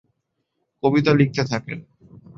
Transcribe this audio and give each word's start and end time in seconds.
কবিতা 0.83 1.11
লিখতে 1.13 1.43
থাকেন। 1.43 1.79